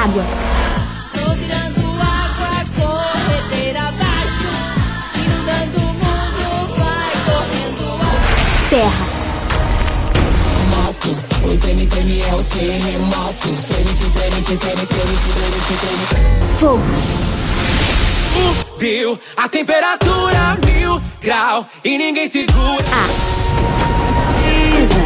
[0.00, 0.24] água.
[1.12, 4.48] Tô virando água, corredeira abaixo.
[5.14, 6.44] Inundando o mundo,
[6.78, 8.70] vai correndo água.
[8.70, 9.04] Terra.
[16.58, 16.82] Fogo.
[18.78, 22.84] Viu a temperatura mil grau e ninguém segura.
[24.38, 25.04] brisa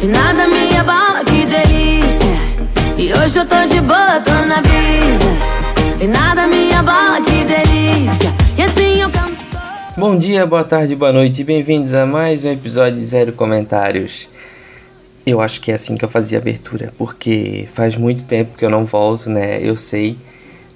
[0.00, 2.39] E nada me abala, que delícia
[3.00, 5.24] E hoje eu tô de boa, tô na brisa
[6.02, 9.42] E nada me abala, que delícia E assim eu canto
[9.96, 14.28] Bom dia, boa tarde, boa noite, bem-vindos a mais um episódio de Zero Comentários.
[15.24, 18.66] Eu acho que é assim que eu fazia a abertura, porque faz muito tempo que
[18.66, 19.66] eu não volto, né?
[19.66, 20.18] Eu sei.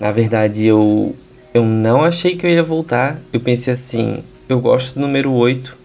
[0.01, 1.15] Na verdade, eu,
[1.53, 3.19] eu não achei que eu ia voltar.
[3.35, 5.77] Eu pensei assim, eu gosto do número 8,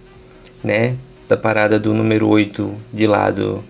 [0.64, 0.96] né?
[1.28, 3.62] Da parada do número 8 de lado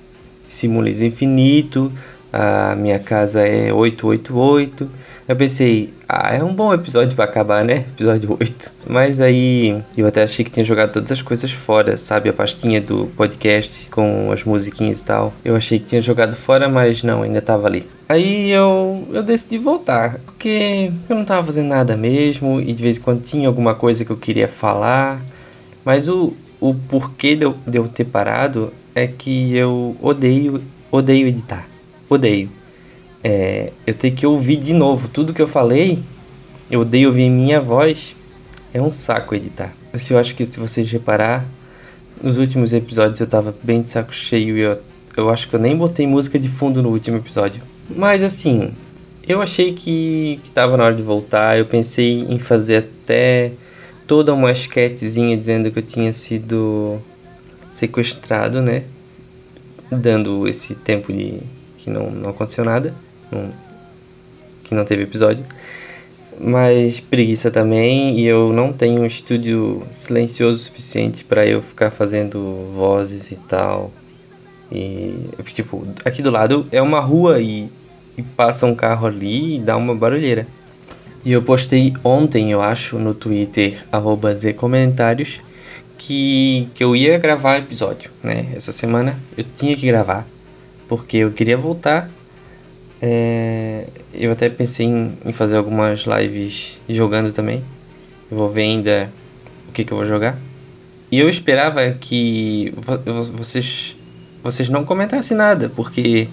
[0.48, 1.92] simboliza infinito.
[2.32, 4.90] A minha casa é 888.
[5.28, 7.86] Eu pensei, ah, é um bom episódio pra acabar, né?
[7.96, 8.74] Episódio 8.
[8.88, 12.30] Mas aí eu até achei que tinha jogado todas as coisas fora, sabe?
[12.30, 15.34] A pastinha do podcast com as musiquinhas e tal.
[15.46, 17.86] Eu achei que tinha jogado fora, mas não, ainda tava ali.
[18.08, 22.98] Aí eu, eu decidi voltar, porque eu não tava fazendo nada mesmo e de vez
[22.98, 25.22] em quando tinha alguma coisa que eu queria falar.
[25.86, 30.60] Mas o, o porquê de eu, de eu ter parado é que eu odeio,
[30.92, 31.69] odeio editar.
[32.10, 32.50] Odeio.
[33.24, 36.02] É, eu tenho que ouvir de novo tudo que eu falei.
[36.72, 38.16] Eu odeio ouvir minha voz.
[38.74, 39.74] É um saco editar.
[39.94, 41.46] Se eu acho que se vocês reparar,
[42.22, 44.80] nos últimos episódios eu tava bem de saco cheio e eu,
[45.18, 47.62] eu acho que eu nem botei música de fundo no último episódio.
[47.90, 48.72] Mas assim,
[49.28, 51.58] eu achei que, que tava na hora de voltar.
[51.58, 53.52] Eu pensei em fazer até
[54.08, 57.00] toda uma esquetezinha dizendo que eu tinha sido
[57.70, 58.84] sequestrado, né?
[59.92, 61.40] Dando esse tempo de
[61.90, 62.94] que não, não aconteceu nada,
[63.32, 63.50] não,
[64.64, 65.44] que não teve episódio.
[66.40, 72.70] Mas preguiça também, e eu não tenho um estúdio silencioso suficiente para eu ficar fazendo
[72.74, 73.92] vozes e tal.
[74.72, 75.14] E,
[75.54, 77.70] tipo, aqui do lado é uma rua e,
[78.16, 80.48] e passa um carro ali e dá uma barulheira.
[81.26, 85.42] E eu postei ontem, eu acho, no Twitter, arroba Zcomentários,
[85.98, 88.48] que, que eu ia gravar episódio, né?
[88.56, 90.26] Essa semana eu tinha que gravar,
[90.90, 92.10] porque eu queria voltar.
[93.02, 97.64] É, eu até pensei em, em fazer algumas lives jogando também.
[98.30, 99.10] Eu vou ver ainda
[99.70, 100.38] o que, que eu vou jogar.
[101.12, 103.96] E eu esperava que vo- vo- vocês,
[104.44, 106.28] vocês não comentassem nada, porque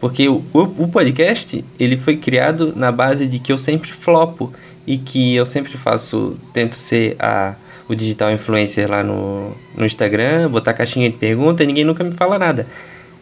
[0.00, 4.52] porque o, o o podcast ele foi criado na base de que eu sempre flopo
[4.86, 7.54] e que eu sempre faço, tento ser a,
[7.88, 12.12] o digital influencer lá no, no Instagram, botar caixinha de pergunta e ninguém nunca me
[12.12, 12.66] fala nada.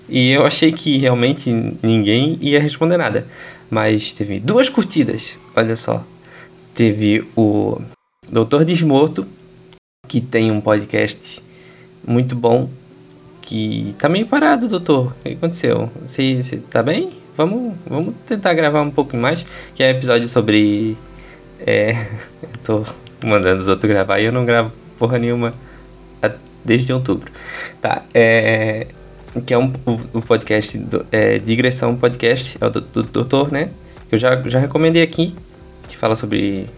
[0.09, 1.51] E eu achei que realmente
[1.83, 3.27] ninguém ia responder nada.
[3.69, 6.05] Mas teve duas curtidas, olha só.
[6.75, 7.81] Teve o
[8.31, 9.27] Doutor Desmorto,
[10.07, 11.43] que tem um podcast
[12.07, 12.69] muito bom
[13.43, 15.15] que tá meio parado, doutor.
[15.25, 15.91] O que aconteceu?
[16.05, 17.11] Você, você tá bem?
[17.37, 19.45] Vamos, vamos tentar gravar um pouco mais,
[19.75, 20.97] que é episódio sobre.
[21.61, 21.91] É.
[22.43, 22.85] eu tô
[23.25, 25.55] mandando os outros gravar e eu não gravo porra nenhuma
[26.23, 26.33] a-
[26.65, 27.31] desde outubro.
[27.81, 28.87] Tá, é.
[29.41, 29.73] Que é um,
[30.15, 33.71] o, podcast do, é, Digressão Podcast, é o do, do doutor, né?
[34.11, 35.35] Eu já, já recomendei aqui,
[35.89, 36.69] que fala sobre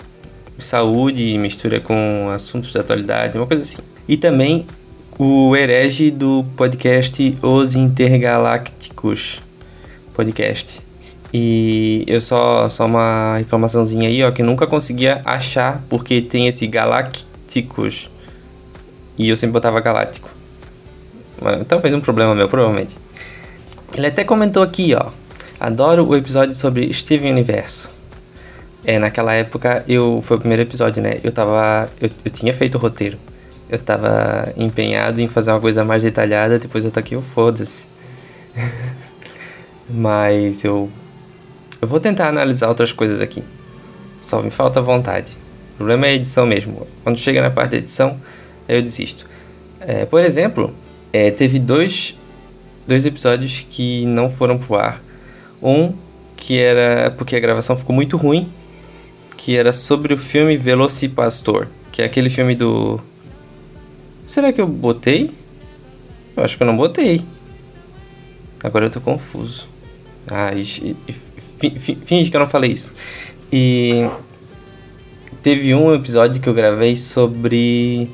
[0.58, 3.78] saúde mistura com assuntos da atualidade, uma coisa assim.
[4.08, 4.66] E também
[5.18, 9.42] o herege do podcast Os Intergalácticos
[10.14, 10.80] podcast.
[11.32, 16.66] E eu só só uma reclamaçãozinha aí, ó, que nunca conseguia achar porque tem esse
[16.66, 18.10] galácticos
[19.16, 20.28] e eu sempre botava galáctico.
[21.66, 22.96] Talvez um problema meu, provavelmente.
[23.96, 25.10] Ele até comentou aqui, ó.
[25.58, 27.90] Adoro o episódio sobre Steven Universo.
[28.84, 31.18] É, naquela época eu foi o primeiro episódio, né?
[31.22, 33.18] Eu tava eu, eu tinha feito o roteiro.
[33.68, 37.88] Eu tava empenhado em fazer uma coisa mais detalhada, depois eu aqui, eu foda-se.
[39.90, 40.90] Mas eu
[41.80, 43.42] eu vou tentar analisar outras coisas aqui.
[44.20, 45.36] Só me falta vontade.
[45.74, 46.86] O problema é a edição mesmo.
[47.04, 48.20] Quando chega na parte da edição,
[48.68, 49.26] eu desisto.
[49.80, 50.74] É, por exemplo,
[51.12, 52.16] é, teve dois,
[52.86, 55.02] dois episódios que não foram pro ar.
[55.62, 55.92] Um
[56.36, 58.48] que era porque a gravação ficou muito ruim,
[59.36, 63.00] que era sobre o filme Velocipastor, que é aquele filme do.
[64.26, 65.30] Será que eu botei?
[66.36, 67.22] Eu acho que eu não botei.
[68.62, 69.68] Agora eu tô confuso.
[70.26, 70.60] Ah, e,
[71.08, 72.92] e- fi- fi- finge que eu não falei isso.
[73.52, 74.08] E
[75.42, 78.10] teve um episódio que eu gravei sobre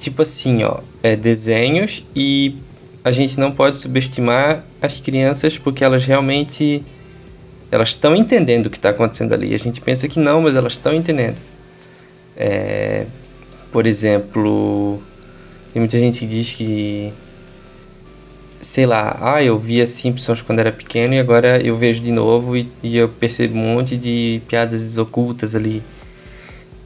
[0.00, 2.56] tipo assim, ó, é desenhos e
[3.04, 6.82] a gente não pode subestimar as crianças porque elas realmente
[7.70, 9.54] elas estão entendendo o que está acontecendo ali.
[9.54, 11.40] A gente pensa que não, mas elas estão entendendo.
[12.36, 13.06] É,
[13.70, 15.00] por exemplo,
[15.72, 17.12] tem muita gente que diz que
[18.60, 22.56] sei lá, ah, eu via Simpsons quando era pequeno e agora eu vejo de novo
[22.56, 25.82] e, e eu percebo um monte de piadas ocultas ali.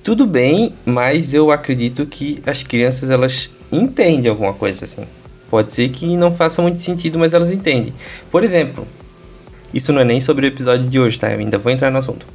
[0.05, 5.05] Tudo bem, mas eu acredito que as crianças elas entendem alguma coisa assim.
[5.51, 7.93] Pode ser que não faça muito sentido, mas elas entendem.
[8.31, 8.87] Por exemplo,
[9.73, 11.33] isso não é nem sobre o episódio de hoje, tá?
[11.33, 12.27] Eu ainda vou entrar no assunto.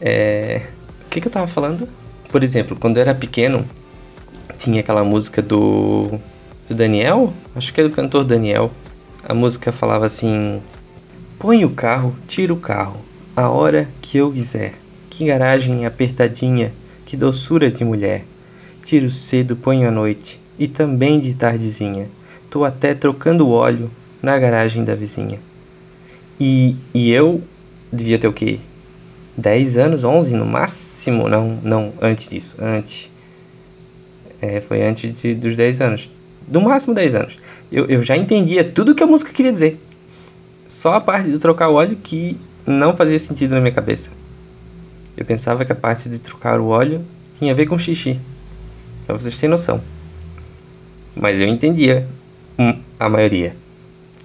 [0.00, 0.60] É...
[1.06, 1.88] O que, que eu tava falando?
[2.30, 3.66] Por exemplo, quando eu era pequeno,
[4.58, 6.20] tinha aquela música do.
[6.68, 7.32] do Daniel?
[7.56, 8.70] Acho que é do cantor Daniel
[9.26, 10.60] a música falava assim:
[11.38, 13.00] Põe o carro, tira o carro,
[13.34, 14.74] a hora que eu quiser.
[15.08, 16.72] Que garagem apertadinha,
[17.04, 18.24] que doçura de mulher.
[18.82, 22.08] Tiro cedo, ponho à noite, e também de tardezinha.
[22.50, 23.90] Tô até trocando óleo
[24.22, 25.40] na garagem da vizinha.
[26.38, 27.42] E, e eu
[27.92, 28.58] devia ter o quê?
[29.36, 31.28] 10 anos, 11 no máximo?
[31.28, 33.10] Não, não, antes disso, antes.
[34.40, 36.10] É, foi antes de, dos 10 anos.
[36.46, 37.38] No máximo 10 anos
[37.74, 39.80] eu, eu já entendia tudo que a música queria dizer.
[40.68, 44.12] Só a parte de trocar o óleo que não fazia sentido na minha cabeça.
[45.16, 47.04] Eu pensava que a parte de trocar o óleo
[47.38, 48.18] tinha a ver com xixi.
[49.06, 49.80] Pra vocês terem noção.
[51.14, 52.06] Mas eu entendia
[52.58, 53.54] hum, a maioria.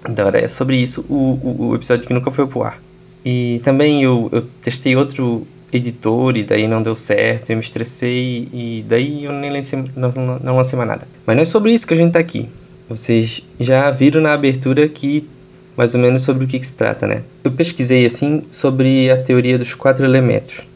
[0.08, 2.78] Então era sobre isso o, o, o, episódio que nunca foi pro ar.
[3.24, 8.48] E também eu, eu testei outro editor e daí não deu certo, eu me estressei
[8.52, 11.06] e daí eu nem lancei, não, não, não lancei mais nada.
[11.26, 12.48] Mas não é sobre isso que a gente tá aqui.
[12.88, 15.28] Vocês já viram na abertura que
[15.76, 17.22] mais ou menos sobre o que, que se trata, né?
[17.44, 20.66] Eu pesquisei assim sobre a teoria dos quatro elementos,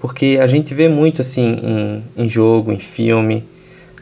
[0.00, 3.44] porque a gente vê muito assim em, em jogo, em filme,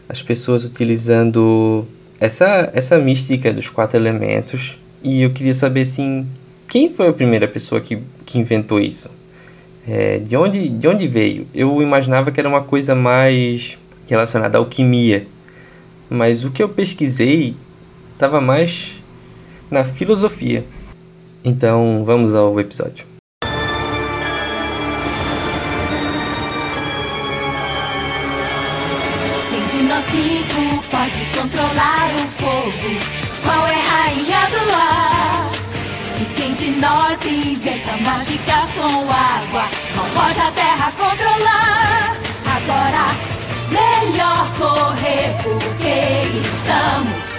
[0.08, 1.86] as pessoas utilizando
[2.20, 6.26] essa essa mística dos quatro elementos e eu queria saber assim
[6.68, 9.10] quem foi a primeira pessoa que, que inventou isso?
[9.88, 11.46] É, de, onde, de onde veio?
[11.54, 13.78] Eu imaginava que era uma coisa mais
[14.08, 15.26] relacionada à alquimia,
[16.10, 17.54] mas o que eu pesquisei
[18.12, 19.00] estava mais
[19.70, 20.64] na filosofia.
[21.44, 23.15] Então vamos ao episódio.
[31.46, 32.90] Controlar o fogo?
[33.42, 35.50] Qual é a rainha do ar?
[36.20, 39.64] E quem de nós inventa mágicas com água?
[39.94, 42.16] Qual pode a terra controlar?
[42.56, 43.14] Agora
[43.70, 47.34] melhor correr porque estamos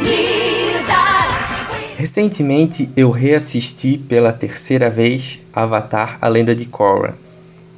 [0.00, 0.86] unidas.
[1.98, 7.14] Recentemente eu reassisti pela terceira vez Avatar: A Lenda de Korra,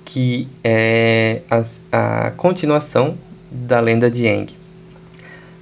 [0.04, 3.16] que é a, a continuação
[3.50, 4.57] da lenda de Aang.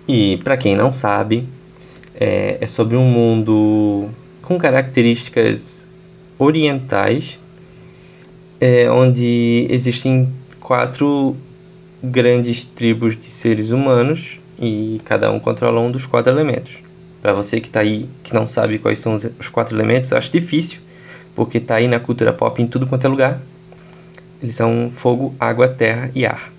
[0.09, 1.49] E para quem não sabe,
[2.15, 4.09] é, é sobre um mundo
[4.43, 5.87] com características
[6.39, 7.39] orientais,
[8.61, 11.37] é, onde existem quatro
[12.03, 16.79] grandes tribos de seres humanos e cada um controla um dos quatro elementos.
[17.21, 20.79] Para você que está aí, que não sabe quais são os quatro elementos, acho difícil,
[21.35, 23.41] porque está aí na cultura pop em tudo quanto é lugar.
[24.41, 26.53] Eles são fogo, água, terra e ar.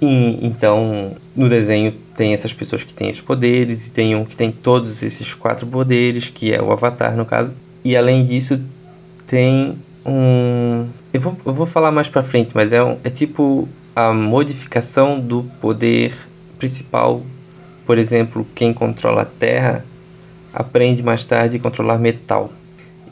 [0.00, 4.36] E, então, no desenho tem essas pessoas que têm os poderes e tem um que
[4.36, 7.54] tem todos esses quatro poderes, que é o Avatar no caso.
[7.84, 8.60] E além disso,
[9.26, 10.88] tem um.
[11.12, 15.20] Eu vou, eu vou falar mais pra frente, mas é, um, é tipo a modificação
[15.20, 16.14] do poder
[16.58, 17.22] principal.
[17.84, 19.84] Por exemplo, quem controla a terra
[20.52, 22.50] aprende mais tarde a controlar metal.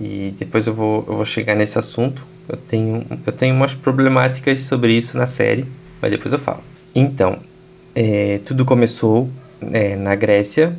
[0.01, 2.25] E depois eu vou, eu vou chegar nesse assunto.
[2.49, 5.67] Eu tenho, eu tenho umas problemáticas sobre isso na série,
[6.01, 6.63] mas depois eu falo.
[6.95, 7.39] Então,
[7.95, 9.29] é, tudo começou
[9.73, 10.73] é, na Grécia.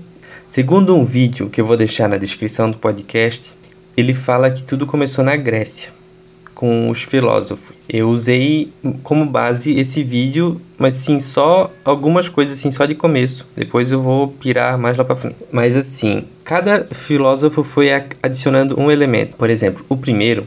[0.48, 3.56] Segundo um vídeo que eu vou deixar na descrição do podcast,
[3.96, 5.92] ele fala que tudo começou na Grécia
[6.60, 7.74] com os filósofos.
[7.88, 13.48] Eu usei como base esse vídeo, mas sim, só algumas coisas assim, só de começo.
[13.56, 15.38] Depois eu vou pirar mais lá para frente.
[15.54, 17.90] Mas assim, cada filósofo foi
[18.22, 19.38] adicionando um elemento.
[19.38, 20.46] Por exemplo, o primeiro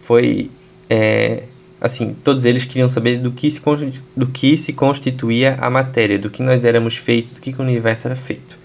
[0.00, 0.50] foi
[0.90, 1.44] é,
[1.82, 3.60] assim, todos eles queriam saber do que, se,
[4.16, 7.64] do que se constituía a matéria, do que nós éramos feitos, do que, que o
[7.64, 8.56] universo era feito.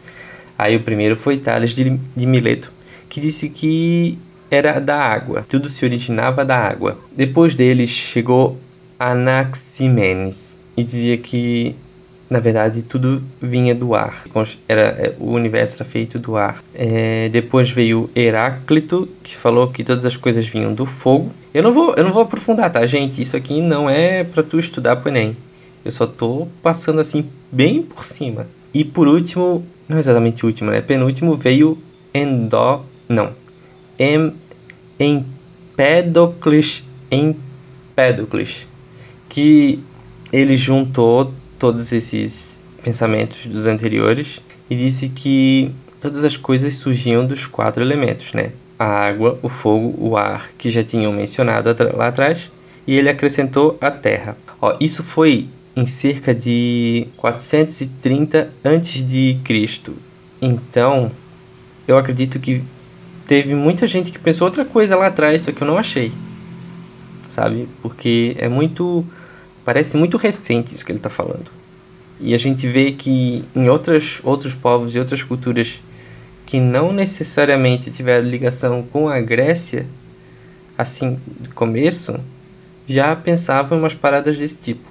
[0.55, 2.71] Aí o primeiro foi Tales de, de Mileto,
[3.09, 4.19] que disse que
[4.51, 5.43] era da água.
[5.49, 6.99] Tudo se originava da água.
[7.11, 8.59] Depois deles chegou
[8.99, 11.75] Anaximenes e dizia que
[12.29, 14.25] na verdade tudo vinha do ar.
[14.67, 16.61] Era, é, o universo era feito do ar.
[16.73, 21.31] É, depois veio Heráclito, que falou que todas as coisas vinham do fogo.
[21.53, 23.21] Eu não vou, eu não vou aprofundar, tá, gente?
[23.21, 25.35] Isso aqui não é para tu estudar pro Enem.
[25.83, 28.47] Eu só tô passando assim bem por cima.
[28.73, 30.81] E por último, não exatamente último, né?
[30.81, 31.77] Penúltimo veio
[32.13, 33.31] Endó, não,
[33.97, 34.33] em,
[34.99, 38.67] Empédocles, Empédocles,
[39.29, 39.79] que
[40.31, 47.47] ele juntou todos esses pensamentos dos anteriores e disse que todas as coisas surgiam dos
[47.47, 48.51] quatro elementos, né?
[48.77, 52.51] A água, o fogo, o ar, que já tinham mencionado lá atrás,
[52.85, 54.37] e ele acrescentou a terra.
[54.61, 59.93] Ó, isso foi em cerca de 430 antes de Cristo.
[60.41, 61.11] Então,
[61.87, 62.63] eu acredito que
[63.27, 66.11] teve muita gente que pensou outra coisa lá atrás, só que eu não achei.
[67.29, 67.67] Sabe?
[67.81, 69.05] Porque é muito
[69.67, 71.51] parece muito recente isso que ele está falando.
[72.21, 75.81] E a gente vê que em outras outros povos e outras culturas
[76.45, 79.85] que não necessariamente tiveram ligação com a Grécia,
[80.77, 82.17] assim, do começo,
[82.87, 84.89] já pensavam em umas paradas desse tipo.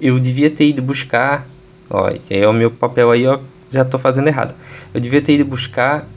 [0.00, 1.46] Eu devia ter ido buscar,
[1.88, 3.38] ó, é o meu papel aí, ó,
[3.70, 4.52] já tô fazendo errado.
[4.92, 6.08] Eu devia ter ido buscar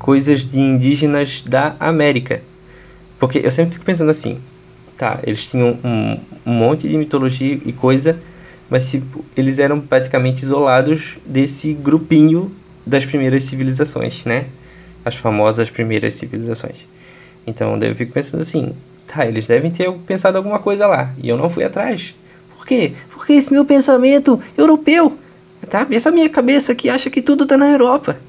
[0.00, 2.42] coisas de indígenas da América.
[3.20, 4.40] Porque eu sempre fico pensando assim,
[5.00, 8.20] tá, eles tinham um, um monte de mitologia e coisa,
[8.68, 12.54] mas tipo, eles eram praticamente isolados desse grupinho
[12.86, 14.46] das primeiras civilizações, né?
[15.02, 16.86] As famosas primeiras civilizações.
[17.46, 18.74] Então eu fico pensando assim,
[19.06, 22.14] tá, eles devem ter pensado alguma coisa lá, e eu não fui atrás.
[22.54, 22.92] Por quê?
[23.10, 25.16] Porque esse meu pensamento europeu,
[25.70, 25.86] tá?
[25.90, 28.20] Essa minha cabeça que acha que tudo tá na Europa.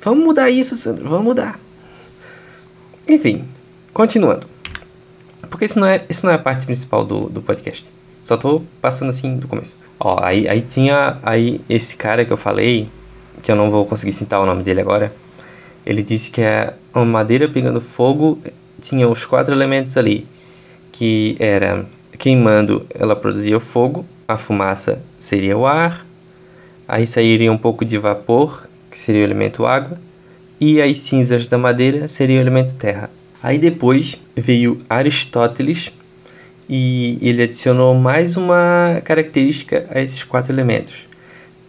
[0.00, 1.60] Vamos mudar isso, Sandro, vamos mudar.
[3.06, 3.44] Enfim,
[3.92, 4.51] continuando.
[5.52, 7.84] Porque isso não é, isso não é a parte principal do, do podcast.
[8.24, 9.76] Só tô passando assim do começo.
[10.00, 12.88] Ó, aí, aí tinha aí esse cara que eu falei,
[13.40, 15.12] que eu não vou conseguir citar o nome dele agora.
[15.86, 18.40] Ele disse que é uma madeira pegando fogo
[18.82, 20.26] tinha os quatro elementos ali,
[20.90, 21.86] que era
[22.18, 26.04] queimando, ela produzia o fogo, a fumaça seria o ar,
[26.86, 29.98] aí sairia um pouco de vapor, que seria o elemento água,
[30.60, 33.08] e as cinzas da madeira seria o elemento terra.
[33.42, 35.90] Aí depois veio Aristóteles
[36.68, 41.08] e ele adicionou mais uma característica a esses quatro elementos,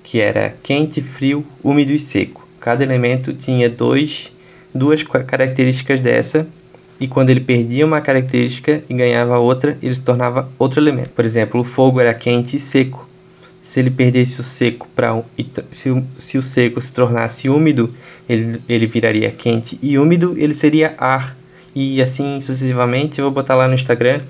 [0.04, 2.48] que era quente, frio, úmido e seco.
[2.60, 4.32] Cada elemento tinha dois,
[4.74, 6.48] duas características dessa,
[7.00, 11.10] e quando ele perdia uma característica e ganhava outra, ele se tornava outro elemento.
[11.10, 13.10] Por exemplo, o fogo era quente e seco.
[13.62, 15.22] Se ele perdesse o seco para
[15.72, 17.94] se, o, se o seco se tornasse úmido,
[18.30, 21.36] ele, ele viraria quente e úmido, ele seria ar.
[21.76, 24.22] E assim sucessivamente, eu vou botar lá no Instagram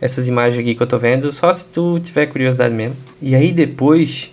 [0.00, 2.96] essas imagens aqui que eu tô vendo, só se tu tiver curiosidade mesmo.
[3.20, 4.32] E aí depois,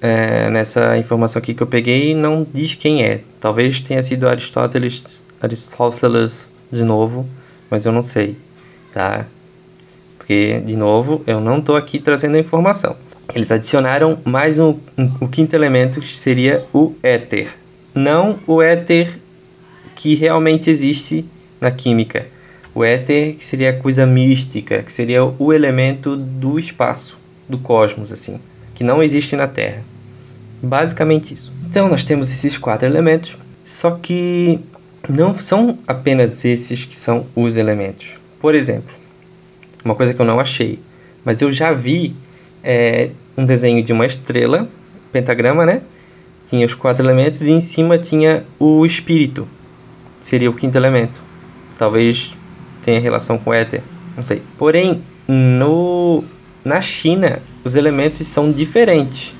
[0.00, 3.20] é, nessa informação aqui que eu peguei, não diz quem é.
[3.40, 7.28] Talvez tenha sido Aristóteles, Aristóteles de novo,
[7.70, 8.36] mas eu não sei,
[8.92, 9.26] tá?
[10.16, 12.96] Porque, de novo, eu não tô aqui trazendo a informação.
[13.34, 17.48] Eles adicionaram mais um, um, o quinto elemento, que seria o éter.
[17.94, 19.18] Não o éter
[19.94, 21.24] que realmente existe
[21.62, 22.26] na química.
[22.74, 28.12] O éter que seria a coisa mística, que seria o elemento do espaço, do cosmos,
[28.12, 28.40] assim,
[28.74, 29.82] que não existe na Terra.
[30.62, 31.52] Basicamente isso.
[31.64, 34.58] Então nós temos esses quatro elementos, só que
[35.08, 38.18] não são apenas esses que são os elementos.
[38.40, 38.94] Por exemplo,
[39.84, 40.78] uma coisa que eu não achei,
[41.24, 42.14] mas eu já vi
[42.62, 44.68] é, um desenho de uma estrela,
[45.12, 45.82] pentagrama, né?
[46.46, 49.46] Tinha os quatro elementos e em cima tinha o espírito,
[50.20, 51.22] seria o quinto elemento.
[51.82, 52.38] Talvez
[52.84, 53.82] tenha relação com éter,
[54.16, 54.40] não sei.
[54.56, 56.22] Porém, no
[56.64, 59.34] na China, os elementos são diferentes.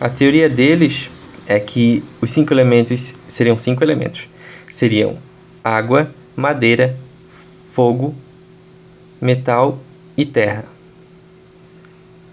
[0.00, 1.10] A teoria deles
[1.46, 4.26] é que os cinco elementos seriam cinco elementos.
[4.70, 5.18] Seriam
[5.62, 6.96] água, madeira,
[7.28, 8.14] fogo,
[9.20, 9.78] metal
[10.16, 10.64] e terra.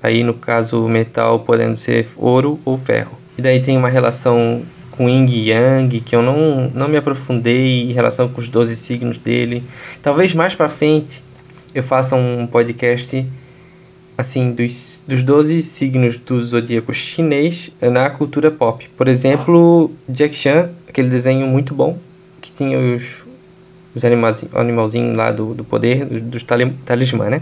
[0.02, 3.18] Aí no caso metal podendo ser ouro ou ferro.
[3.38, 4.64] E daí tem uma relação
[4.98, 8.76] com Yin e Yang, que eu não, não me aprofundei em relação com os 12
[8.76, 9.64] signos dele.
[10.02, 11.24] Talvez mais para frente
[11.74, 13.26] eu faça um podcast
[14.18, 18.90] assim dos, dos 12 signos do zodíaco chinês na cultura pop.
[18.98, 21.98] Por exemplo, Jack Chan, aquele desenho muito bom
[22.42, 23.24] que tinha os,
[23.94, 24.04] os
[24.56, 26.46] animalzinhos lá do, do poder, dos, dos
[26.84, 27.42] talismã, né?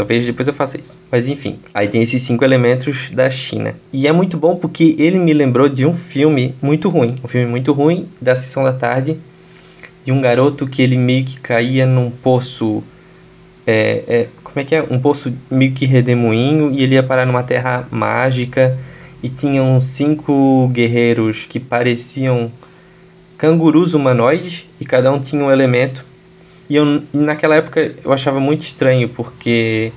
[0.00, 0.96] Talvez depois eu faça isso.
[1.12, 3.74] Mas enfim, aí tem esses cinco elementos da China.
[3.92, 7.16] E é muito bom porque ele me lembrou de um filme muito ruim.
[7.22, 9.18] Um filme muito ruim da sessão da tarde.
[10.02, 12.82] De um garoto que ele meio que caía num poço.
[13.66, 14.82] É, é, como é que é?
[14.90, 16.70] Um poço meio que redemoinho.
[16.70, 18.78] E ele ia parar numa terra mágica.
[19.22, 22.50] E tinham cinco guerreiros que pareciam
[23.36, 24.66] cangurus humanoides.
[24.80, 26.06] E cada um tinha um elemento.
[26.70, 29.90] E eu, naquela época eu achava muito estranho, porque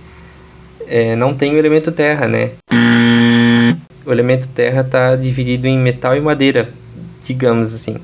[0.88, 2.50] é, não tem o elemento terra, né?
[4.04, 6.68] O elemento terra está dividido em metal e madeira,
[7.24, 7.98] digamos assim.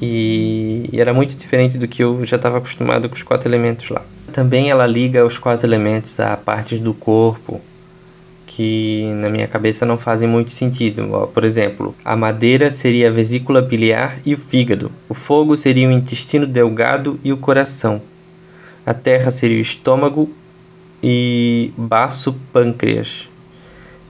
[0.00, 3.90] E, e era muito diferente do que eu já estava acostumado com os quatro elementos
[3.90, 4.02] lá.
[4.32, 7.60] Também ela liga os quatro elementos a partes do corpo
[8.54, 11.28] que na minha cabeça não fazem muito sentido.
[11.34, 14.92] Por exemplo, a madeira seria a vesícula biliar e o fígado.
[15.08, 18.00] O fogo seria o intestino delgado e o coração.
[18.86, 20.30] A terra seria o estômago
[21.02, 23.28] e baço pâncreas.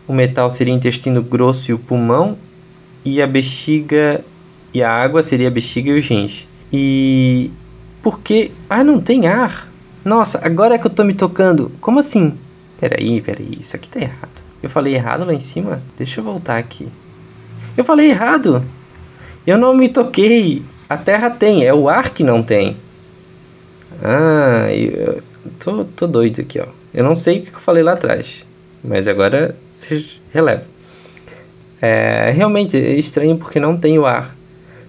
[0.06, 2.36] O metal seria o intestino grosso e o pulmão.
[3.02, 4.22] E a bexiga
[4.74, 6.46] e a água seria a bexiga e os rins.
[6.70, 7.50] E
[8.02, 8.50] por que?
[8.68, 9.72] Ah, não tem ar.
[10.04, 11.72] Nossa, agora é que eu tô me tocando.
[11.80, 12.36] Como assim?
[12.84, 14.42] Peraí, peraí, isso aqui tá errado.
[14.62, 15.82] Eu falei errado lá em cima?
[15.96, 16.86] Deixa eu voltar aqui.
[17.78, 18.62] Eu falei errado!
[19.46, 20.62] Eu não me toquei!
[20.86, 22.76] A terra tem, é o ar que não tem.
[24.02, 25.22] Ah, eu
[25.58, 26.66] tô, tô doido aqui, ó.
[26.92, 28.44] Eu não sei o que eu falei lá atrás,
[28.84, 30.64] mas agora se releva.
[31.80, 34.36] É, realmente é estranho porque não tem o ar.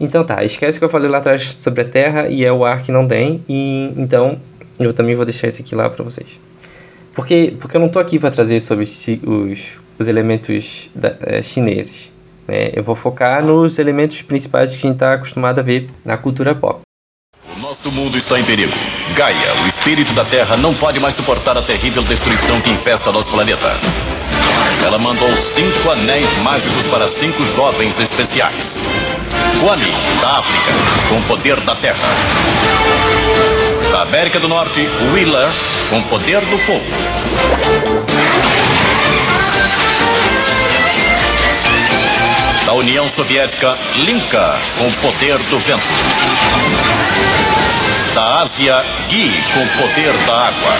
[0.01, 2.83] Então tá, esquece que eu falei lá atrás sobre a Terra e é o ar
[2.83, 3.41] que não tem.
[3.47, 4.37] E então
[4.77, 6.37] eu também vou deixar esse aqui lá para vocês.
[7.15, 12.11] Porque, porque eu não tô aqui para trazer sobre os, os elementos da, é, chineses.
[12.45, 12.71] Né?
[12.73, 16.53] Eu vou focar nos elementos principais que a gente está acostumado a ver na cultura
[16.53, 16.81] pop.
[17.55, 18.73] O nosso mundo está em perigo.
[19.15, 23.31] Gaia, o espírito da Terra, não pode mais suportar a terrível destruição que infesta nosso
[23.31, 23.71] planeta.
[24.85, 28.75] Ela mandou cinco anéis mágicos para cinco jovens especiais.
[29.61, 29.91] Kwani,
[30.21, 30.73] da África,
[31.09, 33.64] com o poder da Terra.
[33.95, 34.81] Da América do Norte,
[35.13, 35.49] Wheeler,
[35.89, 36.83] com poder do fogo.
[42.65, 45.85] Da União Soviética, Linka, com poder do vento.
[48.13, 50.73] Da Ásia, Gui, com poder da água.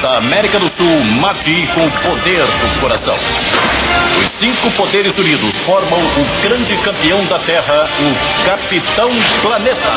[0.00, 3.14] Da América do Sul, Mati, com o poder do coração.
[3.14, 9.10] Os cinco poderes unidos formam o grande campeão da Terra, o Capitão
[9.42, 9.88] Planeta.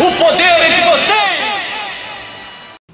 [0.00, 1.18] O poder é de vocês!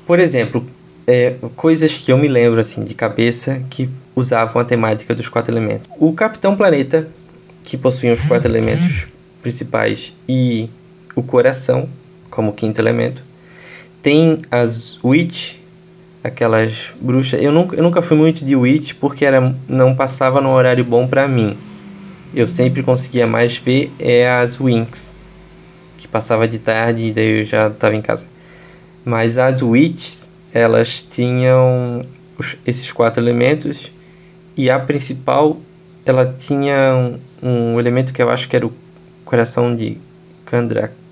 [0.07, 0.67] Por exemplo,
[1.07, 5.53] é, coisas que eu me lembro assim de cabeça que usavam a temática dos quatro
[5.53, 5.91] elementos.
[5.99, 7.09] O Capitão Planeta,
[7.63, 9.07] que possuía os quatro elementos
[9.43, 10.69] principais e
[11.15, 11.89] o coração
[12.31, 13.23] como quinto elemento.
[14.03, 15.55] Tem as Witch,
[16.23, 17.41] aquelas bruxas.
[17.43, 21.07] Eu nunca, eu nunca fui muito de Witch porque era, não passava no horário bom
[21.07, 21.57] para mim.
[22.35, 25.13] Eu sempre conseguia mais ver é as Winx,
[25.97, 28.27] que passava de tarde e daí eu já estava em casa.
[29.05, 32.05] Mas as Witches, elas tinham
[32.37, 33.93] os, esses quatro elementos
[34.57, 35.57] e a principal,
[36.05, 38.73] ela tinha um, um elemento que eu acho que era o
[39.25, 39.99] coração de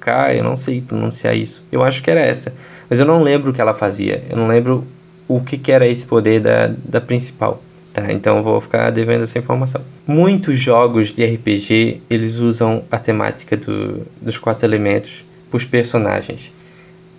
[0.02, 1.64] Kandraka, eu não sei pronunciar isso.
[1.70, 2.52] Eu acho que era essa,
[2.90, 4.22] mas eu não lembro o que ela fazia.
[4.28, 4.84] Eu não lembro
[5.28, 7.62] o que, que era esse poder da, da principal.
[7.94, 9.82] Tá, então vou ficar devendo essa informação.
[10.06, 16.50] Muitos jogos de RPG, eles usam a temática do, dos quatro elementos para os personagens.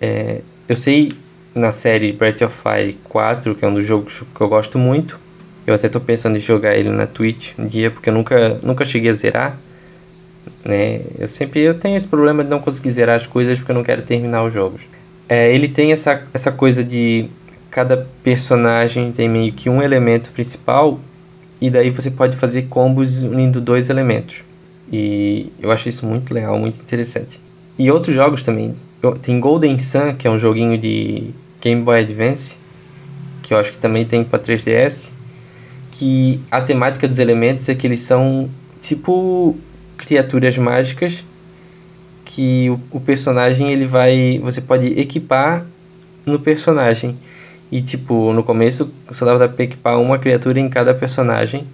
[0.00, 1.12] É, eu sei
[1.54, 5.16] na série Breath of Fire 4, que é um dos jogos que eu gosto muito.
[5.64, 8.84] Eu até tô pensando em jogar ele na Twitch um dia, porque eu nunca, nunca
[8.84, 9.56] cheguei a zerar.
[10.64, 11.02] Né?
[11.18, 13.84] Eu sempre eu tenho esse problema de não conseguir zerar as coisas porque eu não
[13.84, 14.80] quero terminar os jogos.
[15.28, 17.28] É, ele tem essa, essa coisa de
[17.70, 21.00] cada personagem tem meio que um elemento principal
[21.60, 24.44] e daí você pode fazer combos unindo dois elementos.
[24.92, 27.40] E eu acho isso muito legal, muito interessante.
[27.78, 28.76] E outros jogos também.
[29.22, 32.56] Tem Golden Sun, que é um joguinho de Game Boy Advance,
[33.42, 35.10] que eu acho que também tem para 3DS,
[35.90, 38.48] que a temática dos elementos é que eles são
[38.80, 39.56] tipo
[40.04, 41.24] criaturas mágicas
[42.24, 45.64] que o, o personagem ele vai você pode equipar
[46.24, 47.16] no personagem.
[47.70, 51.66] E tipo no começo só dava para equipar uma criatura em cada personagem.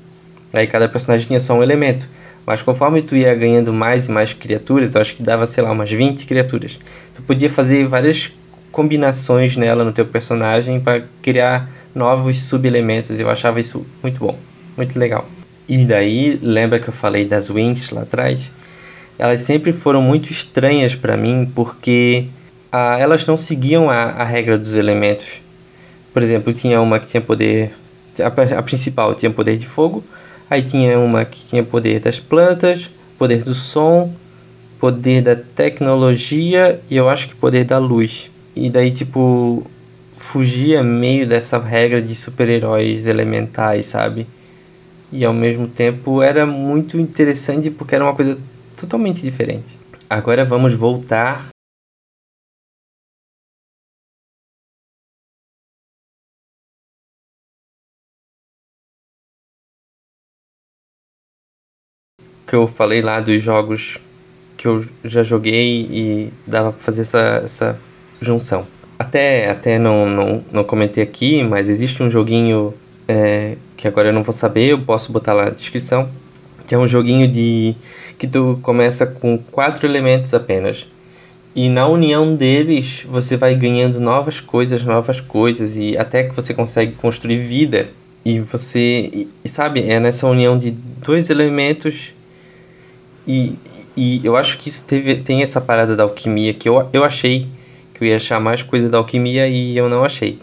[0.53, 2.07] Aí cada personagem tinha só um elemento.
[2.47, 5.71] Mas conforme tu ia ganhando mais e mais criaturas eu acho que dava sei lá
[5.71, 6.79] umas 20 criaturas.
[7.15, 8.33] Tu podia fazer várias
[8.73, 13.21] combinações nela no teu personagem para criar novos subelementos.
[13.21, 14.37] Eu achava isso muito bom
[14.77, 15.27] muito legal
[15.71, 18.51] e daí, lembra que eu falei das Wings lá atrás?
[19.17, 22.27] Elas sempre foram muito estranhas para mim porque
[22.73, 25.41] ah, elas não seguiam a, a regra dos elementos.
[26.13, 27.71] Por exemplo, tinha uma que tinha poder.
[28.19, 30.03] A, a principal tinha poder de fogo,
[30.51, 34.13] aí tinha uma que tinha poder das plantas, poder do som,
[34.81, 38.29] poder da tecnologia e eu acho que poder da luz.
[38.57, 39.65] E daí, tipo,
[40.17, 44.27] fugia meio dessa regra de super-heróis elementais, sabe?
[45.13, 48.39] e ao mesmo tempo era muito interessante porque era uma coisa
[48.77, 49.79] totalmente diferente.
[50.09, 51.51] Agora vamos voltar
[62.51, 63.99] que eu falei lá dos jogos
[64.57, 67.81] que eu já joguei e dava para fazer essa, essa
[68.21, 68.67] junção.
[68.99, 72.75] Até, até não, não, não comentei aqui, mas existe um joguinho
[73.07, 76.07] é, que agora eu não vou saber, eu posso botar lá na descrição,
[76.67, 77.75] que é um joguinho de
[78.19, 80.87] que tu começa com quatro elementos apenas.
[81.57, 86.53] E na união deles, você vai ganhando novas coisas, novas coisas, e até que você
[86.53, 87.89] consegue construir vida.
[88.23, 92.13] E você, e, e sabe, é nessa união de dois elementos.
[93.27, 93.55] E,
[93.97, 97.49] e eu acho que isso teve, tem essa parada da alquimia que eu, eu achei
[97.95, 100.39] que eu ia achar mais coisa da alquimia e eu não achei.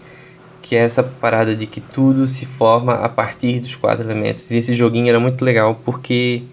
[0.62, 4.52] Que é essa parada de que tudo se forma a partir dos quatro elementos.
[4.52, 6.44] E esse joguinho era muito legal porque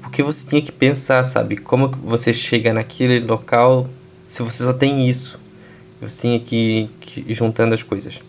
[0.00, 1.56] porque você tinha que pensar, sabe?
[1.56, 3.88] Como você chega naquele local
[4.28, 5.38] se você só tem isso.
[6.00, 8.20] Você tinha que, que ir juntando as coisas.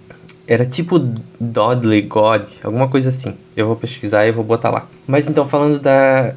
[0.47, 0.97] Era tipo
[1.39, 3.35] Dodley God, alguma coisa assim.
[3.55, 4.87] Eu vou pesquisar e vou botar lá.
[5.05, 6.33] Mas então, falando da,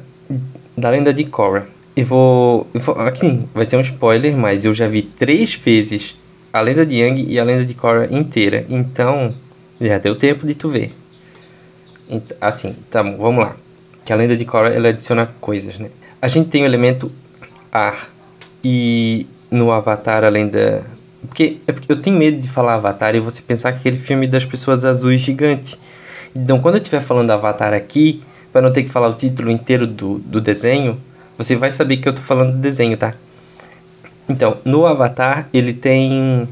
[0.77, 1.67] da lenda de Korra.
[1.95, 2.95] Eu vou, eu vou.
[2.99, 6.15] Aqui vai ser um spoiler, mas eu já vi três vezes
[6.51, 8.65] a lenda de Yang e a lenda de Korra inteira.
[8.69, 9.33] Então,
[9.79, 10.91] já deu tempo de tu ver.
[12.39, 13.55] Assim, tá bom, vamos lá
[14.03, 15.89] que a lenda de Korra ela adiciona coisas, né?
[16.21, 17.11] A gente tem o elemento
[17.71, 18.09] ar
[18.63, 20.85] e no Avatar a lenda
[21.27, 24.43] porque, é eu tenho medo de falar Avatar e você pensar que aquele filme das
[24.43, 25.79] pessoas azuis gigante.
[26.35, 29.85] Então, quando eu estiver falando Avatar aqui, para não ter que falar o título inteiro
[29.85, 30.99] do, do desenho,
[31.37, 33.13] você vai saber que eu tô falando do desenho, tá?
[34.31, 36.47] Então, no Avatar, ele tem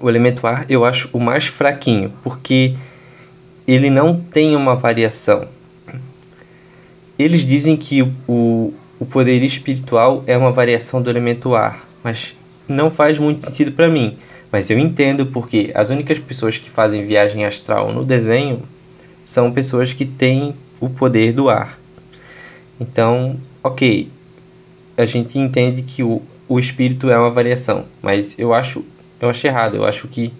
[0.00, 2.76] o elemento ar, eu acho o mais fraquinho, porque
[3.66, 5.48] ele não tem uma variação.
[7.18, 12.36] Eles dizem que o, o poder espiritual é uma variação do elemento ar, mas
[12.68, 14.16] não faz muito sentido para mim.
[14.52, 18.62] Mas eu entendo porque as únicas pessoas que fazem viagem astral no desenho
[19.24, 21.80] são pessoas que têm o poder do ar.
[22.78, 24.08] Então, ok,
[24.96, 28.84] a gente entende que o, o espírito é uma variação, mas eu acho
[29.20, 29.76] eu acho errado.
[29.76, 30.32] Eu acho que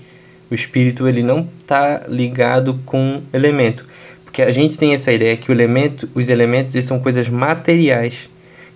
[0.51, 3.85] o espírito ele não está ligado com elemento.
[4.25, 8.29] Porque a gente tem essa ideia que o elemento, os elementos eles são coisas materiais.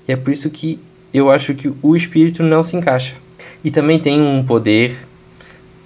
[0.08, 0.78] E é por isso que
[1.12, 3.14] eu acho que o espírito não se encaixa.
[3.62, 4.96] E também tem um poder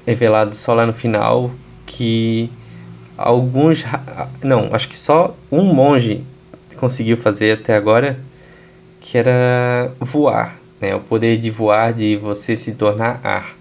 [0.07, 1.50] revelado só lá no final
[1.87, 2.50] que
[3.16, 3.85] alguns
[4.42, 6.24] não, acho que só um monge
[6.76, 8.18] conseguiu fazer até agora,
[9.00, 10.94] que era voar, né?
[10.94, 13.56] O poder de voar, de você se tornar ar.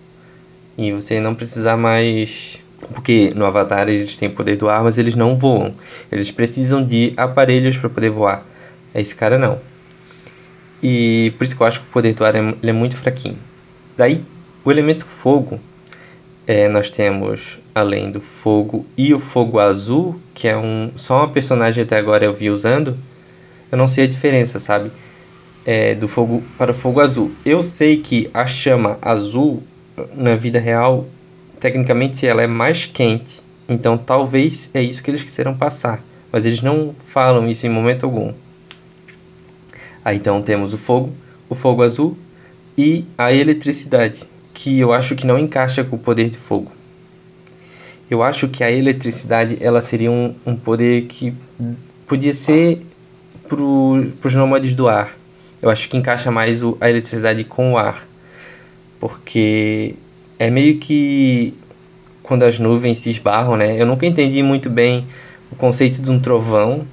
[0.77, 2.59] E você não precisar mais
[2.91, 5.73] porque no Avatar eles têm poder do ar, mas eles não voam.
[6.11, 8.45] Eles precisam de aparelhos para poder voar.
[8.93, 9.59] Esse cara não.
[10.81, 13.37] E por isso que eu acho que o poder do ar é, é muito fraquinho.
[13.95, 14.21] Daí,
[14.65, 15.59] o elemento fogo,
[16.45, 21.29] é, nós temos, além do fogo e o fogo azul, que é um só uma
[21.29, 22.97] personagem até agora eu vi usando,
[23.71, 24.91] eu não sei a diferença, sabe?
[25.65, 27.31] É, do fogo para o fogo azul.
[27.45, 29.63] Eu sei que a chama azul,
[30.13, 31.07] na vida real,
[31.59, 33.41] tecnicamente ela é mais quente.
[33.69, 36.03] Então talvez é isso que eles quiseram passar.
[36.31, 38.33] Mas eles não falam isso em momento algum.
[40.03, 41.13] Aí então temos o fogo,
[41.47, 42.17] o fogo azul
[42.77, 44.23] e a eletricidade,
[44.53, 46.71] que eu acho que não encaixa com o poder de fogo.
[48.09, 51.33] Eu acho que a eletricidade ela seria um, um poder que
[52.05, 52.81] podia ser
[53.47, 55.15] para os nômades do ar.
[55.63, 58.05] Eu acho que encaixa mais o, a eletricidade com o ar.
[58.99, 59.95] Porque
[60.37, 61.53] é meio que
[62.21, 63.81] quando as nuvens se esbarram, né?
[63.81, 65.07] Eu nunca entendi muito bem
[65.49, 66.85] o conceito de um trovão.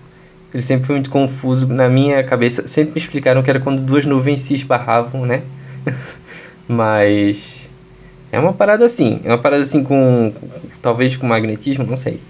[0.55, 2.69] Ele sempre foi muito confuso na minha cabeça.
[2.69, 5.43] Sempre me explicaram que era quando duas nuvens se esbarravam, né?
[6.69, 7.69] Mas
[8.31, 10.33] é uma parada assim, é uma parada assim com
[10.81, 12.21] talvez com magnetismo, não sei.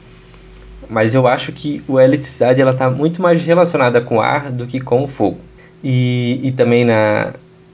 [0.88, 4.66] Mas eu acho que a eletricidade ela tá muito mais relacionada com o ar do
[4.66, 5.49] que com o fogo.
[5.82, 7.32] E, e também na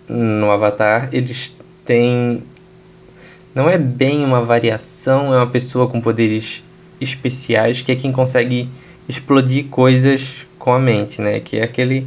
[0.09, 2.40] no Avatar eles têm
[3.53, 6.62] não é bem uma variação, é uma pessoa com poderes
[7.01, 8.69] especiais que é quem consegue
[9.09, 11.40] explodir coisas com a mente, né?
[11.40, 12.07] Que é aquele.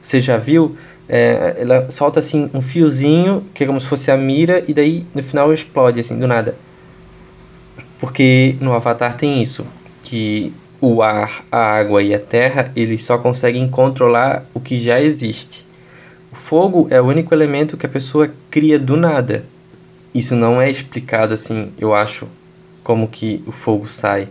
[0.00, 0.76] Você já viu?
[1.08, 5.06] É, ela solta assim um fiozinho, que é como se fosse a mira, e daí
[5.14, 6.56] no final explode, assim, do nada.
[8.00, 9.66] Porque no Avatar tem isso,
[10.02, 15.00] que o ar, a água e a terra, eles só conseguem controlar o que já
[15.00, 15.66] existe.
[16.32, 19.44] O fogo é o único elemento que a pessoa cria do nada
[20.14, 22.26] isso não é explicado assim, eu acho,
[22.82, 24.28] como que o fogo sai,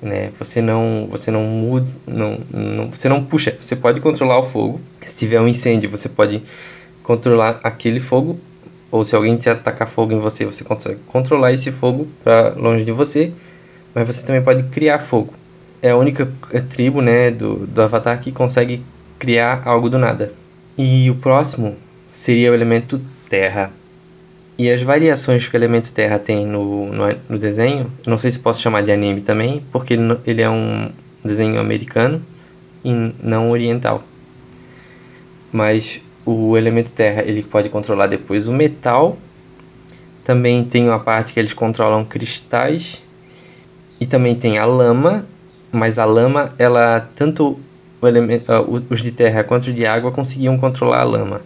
[0.00, 0.30] né?
[0.38, 4.80] Você não, você não muda, não, não, você não puxa, você pode controlar o fogo.
[5.04, 6.42] Se tiver um incêndio, você pode
[7.02, 8.38] controlar aquele fogo,
[8.90, 12.84] ou se alguém te atacar fogo em você, você consegue controlar esse fogo para longe
[12.84, 13.32] de você,
[13.94, 15.34] mas você também pode criar fogo.
[15.84, 16.26] É a única
[16.70, 18.82] tribo, né, do, do Avatar que consegue
[19.18, 20.32] criar algo do nada.
[20.78, 21.76] E o próximo
[22.10, 23.70] seria o elemento terra.
[24.56, 28.38] E as variações que o elemento terra tem no, no, no desenho, não sei se
[28.38, 30.90] posso chamar de anime também, porque ele, ele é um
[31.22, 32.22] desenho americano
[32.82, 34.02] e não oriental.
[35.52, 39.18] Mas o elemento terra ele pode controlar depois o metal.
[40.24, 43.04] Também tem uma parte que eles controlam cristais.
[44.00, 45.26] E também tem a lama,
[45.74, 47.58] mas a lama, ela tanto
[48.02, 51.40] elemento, uh, os de terra quanto os de água conseguiam controlar a lama.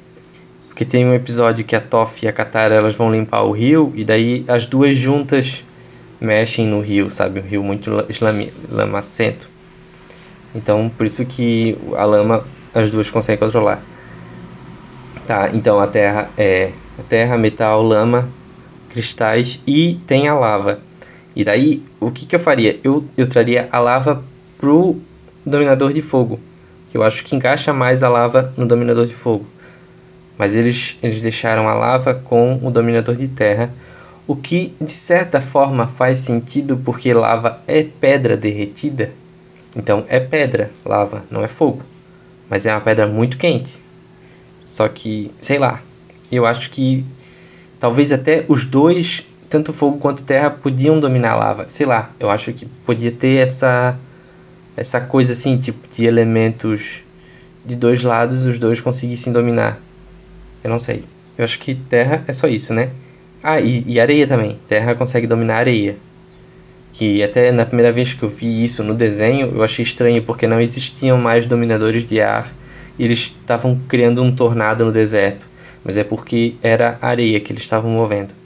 [0.69, 3.93] Porque tem um episódio que a Toff e a Katara elas vão limpar o rio
[3.97, 5.64] e daí as duas juntas
[6.21, 7.41] mexem no rio, sabe?
[7.41, 7.91] Um rio muito
[8.71, 9.49] lamacento.
[10.55, 13.83] Então, por isso que a lama as duas conseguem controlar.
[15.27, 16.71] Tá, então a terra é
[17.09, 18.29] terra, metal, lama,
[18.88, 20.81] cristais e tem a lava.
[21.38, 22.79] E daí, o que, que eu faria?
[22.85, 24.22] Eu, eu traria a lava
[24.59, 25.01] pro
[25.46, 26.38] dominador de fogo.
[26.92, 29.46] Eu acho que encaixa mais a lava no dominador de fogo
[30.38, 33.74] mas eles, eles deixaram a lava com o dominador de terra,
[34.27, 39.11] o que de certa forma faz sentido porque lava é pedra derretida.
[39.74, 41.83] Então é pedra, lava, não é fogo.
[42.48, 43.83] Mas é uma pedra muito quente.
[44.61, 45.83] Só que, sei lá,
[46.31, 47.05] eu acho que
[47.81, 51.69] talvez até os dois, tanto fogo quanto terra, podiam dominar a lava.
[51.69, 53.99] Sei lá, eu acho que podia ter essa
[54.77, 57.01] essa coisa assim, tipo de elementos
[57.65, 59.81] de dois lados, os dois conseguissem dominar.
[60.63, 61.05] Eu não sei.
[61.37, 62.91] Eu acho que terra é só isso, né?
[63.43, 64.57] Ah, e, e areia também.
[64.69, 65.97] Terra consegue dominar areia.
[66.93, 70.47] Que até na primeira vez que eu vi isso no desenho, eu achei estranho porque
[70.47, 72.53] não existiam mais dominadores de ar
[72.99, 75.49] e eles estavam criando um tornado no deserto.
[75.85, 78.38] Mas é porque era areia que eles estavam movendo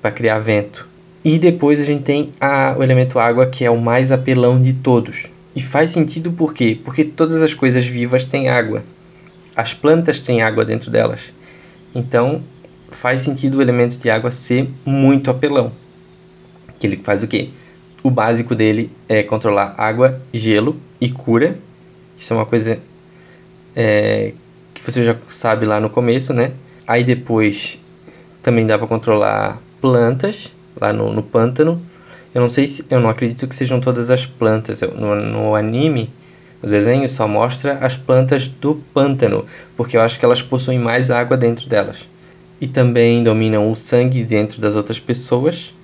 [0.00, 0.86] para criar vento.
[1.24, 4.72] E depois a gente tem a, o elemento água, que é o mais apelão de
[4.72, 5.26] todos.
[5.56, 6.78] E faz sentido por quê?
[6.84, 8.84] Porque todas as coisas vivas têm água.
[9.56, 11.32] As plantas têm água dentro delas.
[11.94, 12.42] Então,
[12.90, 15.72] faz sentido o elemento de água ser muito apelão.
[16.78, 17.50] Que ele faz o quê?
[18.02, 21.58] O básico dele é controlar água, gelo e cura.
[22.16, 22.78] Isso é uma coisa
[23.74, 24.32] é,
[24.72, 26.52] que você já sabe lá no começo, né?
[26.86, 27.78] Aí depois
[28.42, 31.80] também dá para controlar plantas lá no, no pântano.
[32.34, 32.84] Eu não sei se.
[32.90, 34.82] Eu não acredito que sejam todas as plantas.
[34.82, 36.10] Eu, no, no anime
[36.62, 39.44] o desenho só mostra as plantas do pântano,
[39.76, 42.08] porque eu acho que elas possuem mais água dentro delas.
[42.60, 45.74] E também dominam o sangue dentro das outras pessoas.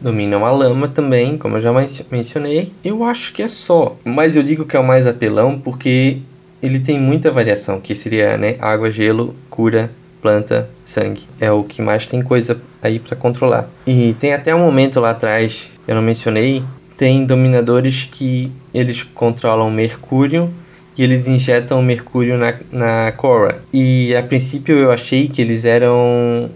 [0.00, 1.70] Dominam a lama também, como eu já
[2.10, 2.72] mencionei.
[2.82, 3.96] Eu acho que é só.
[4.04, 6.18] Mas eu digo que é o mais apelão porque
[6.62, 9.90] ele tem muita variação, que seria né, água, gelo, cura,
[10.22, 11.22] planta, sangue.
[11.40, 13.68] É o que mais tem coisa aí para controlar.
[13.86, 16.62] E tem até um momento lá atrás, eu não mencionei,
[16.96, 20.48] tem dominadores que eles controlam Mercúrio
[20.96, 23.60] e eles injetam Mercúrio na, na Korra.
[23.72, 26.48] E a princípio eu achei que eles eram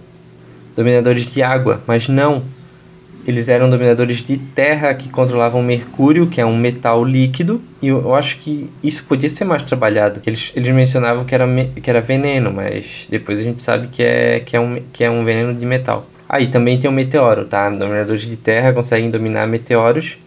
[0.77, 2.43] dominadores de água, mas não.
[3.27, 8.15] Eles eram dominadores de terra que controlavam Mercúrio, que é um metal líquido, e eu,
[8.15, 10.21] acho que isso podia ser mais trabalhado.
[10.25, 11.47] Eles, eles mencionavam que era,
[11.83, 15.11] que era veneno, mas depois a gente sabe que é, que é, um, que é
[15.11, 16.07] um veneno de metal.
[16.29, 17.69] Aí ah, também tem o meteoro, tá?
[17.69, 20.19] Dominadores de terra conseguem dominar meteoros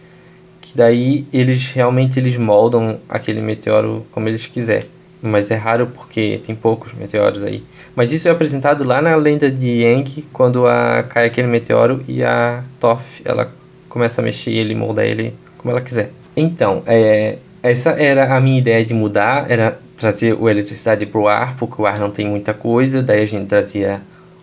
[0.70, 4.88] que daí eles realmente eles moldam aquele meteoro como eles quiserem.
[5.22, 7.62] Mas é raro porque tem poucos meteoros aí.
[7.94, 12.22] Mas isso é apresentado lá na lenda de Yang, quando a, cai aquele meteoro e
[12.22, 13.50] a Toph, ela
[13.88, 16.10] começa a mexer ele, molda ele como ela quiser.
[16.36, 21.56] Então, é, essa era a minha ideia de mudar, era trazer o eletricidade pro ar,
[21.56, 24.00] porque o ar não tem muita coisa, daí a gente trazia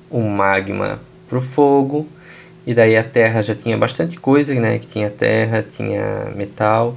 [0.10, 2.08] o magma pro fogo,
[2.66, 4.78] e daí a terra já tinha bastante coisa, né?
[4.78, 6.96] Que tinha terra, tinha metal.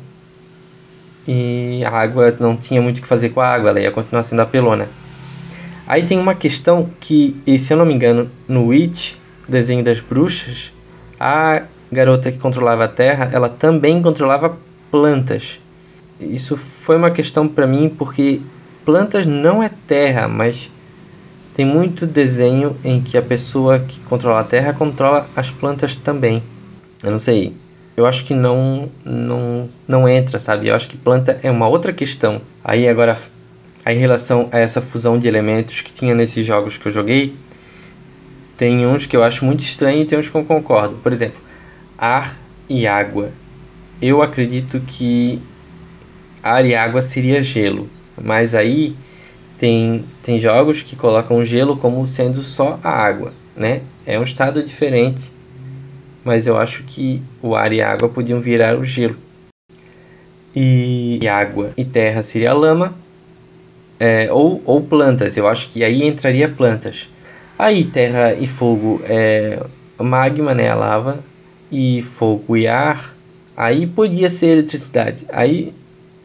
[1.27, 4.23] E a água não tinha muito o que fazer com a água, ela ia continuar
[4.23, 4.89] sendo apelona.
[5.91, 9.15] Aí tem uma questão que, se eu não me engano, no Witch,
[9.49, 10.73] desenho das bruxas,
[11.19, 14.57] a garota que controlava a terra, ela também controlava
[14.89, 15.59] plantas.
[16.21, 18.41] Isso foi uma questão para mim porque
[18.85, 20.71] plantas não é terra, mas
[21.55, 26.41] tem muito desenho em que a pessoa que controla a terra controla as plantas também.
[27.03, 27.53] Eu não sei.
[27.97, 30.69] Eu acho que não não não entra, sabe?
[30.69, 32.41] Eu acho que planta é uma outra questão.
[32.63, 33.19] Aí agora
[33.87, 37.35] em relação a essa fusão de elementos que tinha nesses jogos que eu joguei,
[38.57, 40.97] tem uns que eu acho muito estranho e tem uns que eu concordo.
[40.97, 41.41] Por exemplo,
[41.97, 42.39] ar
[42.69, 43.31] e água.
[44.03, 45.41] Eu acredito que
[46.43, 47.89] ar e água seria gelo,
[48.23, 48.95] mas aí
[49.59, 53.83] tem, tem jogos que colocam gelo como sendo só a água, né?
[54.07, 55.31] É um estado diferente,
[56.25, 59.17] mas eu acho que o ar e a água podiam virar o gelo.
[60.55, 62.95] E água e terra seria lama,
[64.01, 67.07] é, ou, ou plantas, eu acho que aí entraria plantas.
[67.59, 69.63] Aí terra e fogo é
[69.99, 71.23] magma, né, a lava,
[71.71, 73.15] e fogo e ar,
[73.55, 75.27] aí podia ser eletricidade.
[75.31, 75.75] Aí,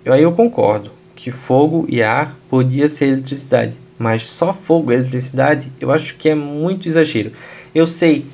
[0.06, 5.70] aí eu concordo que fogo e ar podia ser eletricidade, mas só fogo e eletricidade
[5.80, 7.34] eu acho que é muito exagero.
[7.74, 8.26] Eu sei,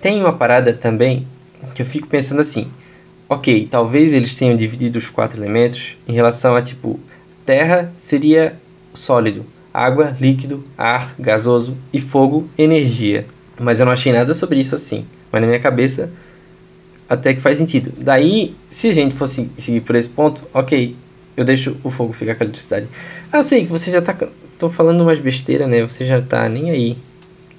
[0.00, 1.24] tem uma parada também
[1.74, 2.66] que eu fico pensando assim,
[3.28, 6.98] ok, talvez eles tenham dividido os quatro elementos em relação a tipo,
[7.46, 8.56] terra seria
[8.98, 13.26] sólido, água, líquido, ar, gasoso e fogo, energia.
[13.58, 15.06] Mas eu não achei nada sobre isso assim.
[15.30, 16.10] Mas na minha cabeça
[17.08, 17.92] até que faz sentido.
[17.96, 20.94] Daí, se a gente fosse seguir por esse ponto, ok,
[21.36, 22.86] eu deixo o fogo ficar com a eletricidade.
[23.32, 24.14] Ah, sei que você já tá.
[24.58, 25.80] tô falando umas besteira, né?
[25.82, 26.98] Você já tá nem aí.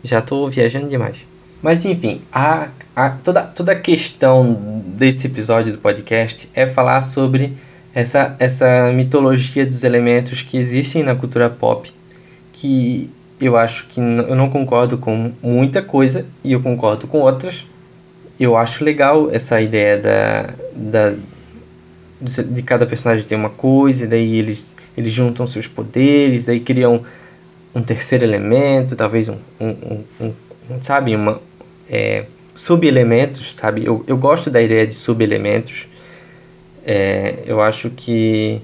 [0.04, 1.17] Já tô viajando demais.
[1.62, 7.58] Mas enfim, a, a, toda, toda a questão desse episódio do podcast é falar sobre
[7.93, 11.91] essa, essa mitologia dos elementos que existem na cultura pop,
[12.54, 17.65] que eu acho que eu não concordo com muita coisa e eu concordo com outras.
[18.39, 21.15] Eu acho legal essa ideia da, da
[22.21, 27.02] de cada personagem ter uma coisa, e daí eles, eles juntam seus poderes, daí criam
[27.73, 30.34] um terceiro elemento, talvez um, um, um,
[30.69, 31.41] um sabe, uma,
[31.89, 33.86] é, sub-elementos, sabe?
[33.86, 35.88] Eu, eu gosto da ideia de sub-elementos.
[36.86, 38.62] É, eu acho que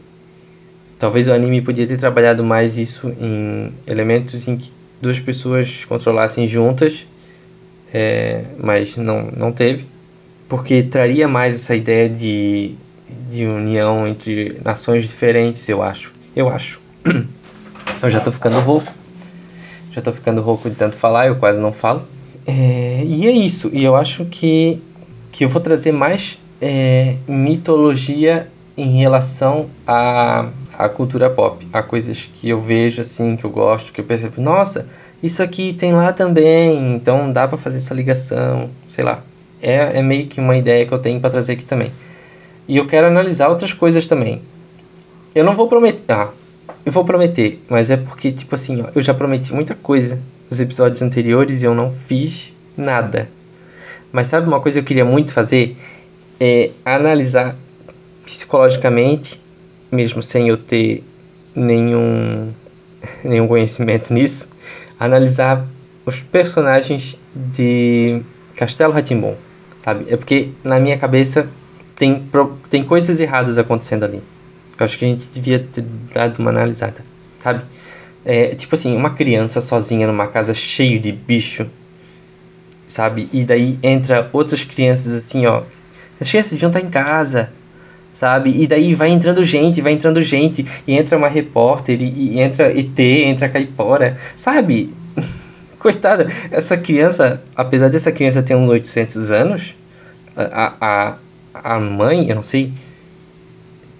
[0.97, 6.47] talvez o anime podia ter trabalhado mais isso em elementos em que duas pessoas controlassem
[6.47, 7.05] juntas,
[7.93, 9.85] é, mas não, não teve,
[10.47, 12.75] porque traria mais essa ideia de
[13.29, 16.13] de união entre nações diferentes, eu acho.
[16.35, 16.81] Eu acho.
[18.01, 18.91] Eu já tô ficando rouco.
[19.91, 22.03] Já tô ficando rouco de tanto falar, eu quase não falo.
[22.45, 23.71] É, e é isso.
[23.73, 24.79] E eu acho que,
[25.31, 31.63] que eu vou trazer mais é, mitologia em relação à, à cultura pop.
[31.71, 34.41] A coisas que eu vejo assim, que eu gosto, que eu percebo.
[34.41, 34.87] Nossa,
[35.21, 36.95] isso aqui tem lá também.
[36.95, 38.71] Então dá para fazer essa ligação.
[38.89, 39.21] Sei lá.
[39.61, 41.91] É, é meio que uma ideia que eu tenho para trazer aqui também.
[42.67, 44.41] E eu quero analisar outras coisas também.
[45.35, 46.01] Eu não vou prometer.
[46.09, 46.29] Ah,
[46.83, 50.59] eu vou prometer, mas é porque, tipo assim, ó, eu já prometi muita coisa nos
[50.59, 53.29] episódios anteriores e eu não fiz nada.
[54.11, 55.77] Mas sabe uma coisa que eu queria muito fazer?
[56.39, 57.55] É analisar
[58.25, 59.41] psicologicamente,
[59.91, 61.03] mesmo sem eu ter
[61.55, 62.51] nenhum,
[63.23, 64.49] nenhum conhecimento nisso,
[64.99, 65.65] analisar
[66.05, 68.21] os personagens de
[68.55, 69.35] Castelo Ratimbom,
[69.81, 70.05] sabe?
[70.11, 71.49] É porque na minha cabeça
[71.95, 72.23] tem,
[72.69, 74.21] tem coisas erradas acontecendo ali.
[74.77, 77.03] Eu acho que a gente devia ter dado uma analisada,
[77.39, 77.63] sabe?
[78.25, 81.69] É, tipo assim, uma criança sozinha numa casa cheio de bicho,
[82.87, 83.29] sabe?
[83.31, 85.63] E daí entra outras crianças assim, ó.
[86.19, 87.51] Crianças deviam estar em casa,
[88.13, 88.53] sabe?
[88.55, 92.71] E daí vai entrando gente, vai entrando gente, e entra uma repórter, e, e entra
[92.77, 94.93] ET, entra caipora, sabe?
[95.77, 99.75] Coitada, essa criança, apesar dessa criança ter uns 800 anos,
[100.35, 101.15] a, a,
[101.53, 102.73] a mãe, eu não sei.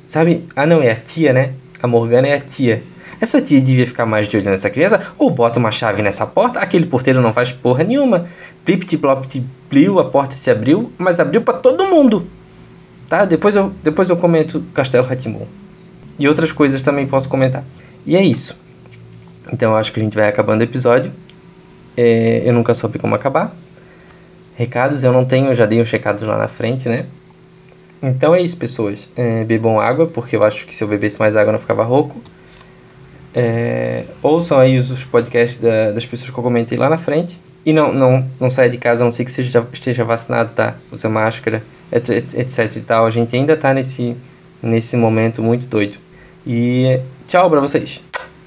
[0.07, 0.43] Sabe?
[0.55, 1.53] Ah, não, é a tia, né?
[1.81, 2.83] A Morgana é a tia.
[3.19, 6.59] Essa tia devia ficar mais de olho nessa criança, ou bota uma chave nessa porta,
[6.59, 8.27] aquele porteiro não faz porra nenhuma.
[8.63, 12.27] Plipti plopti pliu, a porta se abriu, mas abriu para todo mundo.
[13.09, 13.25] Tá?
[13.25, 15.45] Depois eu, depois eu comento Castelo Ratimbun.
[16.17, 17.63] E outras coisas também posso comentar.
[18.05, 18.57] E é isso.
[19.51, 21.11] Então eu acho que a gente vai acabando o episódio.
[21.95, 23.55] É, eu nunca soube como acabar.
[24.55, 27.05] Recados eu não tenho, eu já dei os recados lá na frente, né?
[28.01, 29.09] Então é isso, pessoas.
[29.15, 31.83] É, bebam água, porque eu acho que se eu bebesse mais água eu não ficava
[31.83, 32.21] rouco.
[33.35, 37.39] É, ouçam aí os, podcasts da, das pessoas que eu comentei lá na frente.
[37.65, 40.75] E não, não, não saia de casa a não ser que seja, esteja vacinado, tá?
[40.91, 43.05] Usa máscara, etc, etc e tal.
[43.05, 44.15] A gente ainda tá nesse,
[44.61, 45.97] nesse momento muito doido.
[46.47, 48.01] E tchau pra vocês.